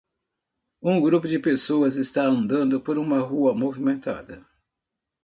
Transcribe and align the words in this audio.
Um 0.81 0.99
grupo 0.99 1.27
de 1.27 1.37
pessoas 1.37 1.95
está 1.95 2.23
andando 2.23 2.81
por 2.81 2.97
uma 2.97 3.19
rua 3.19 3.53
movimentada. 3.53 4.43